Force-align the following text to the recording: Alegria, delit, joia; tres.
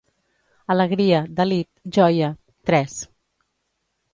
Alegria, 0.75 1.19
delit, 1.41 1.69
joia; 1.99 2.31
tres. 2.71 2.97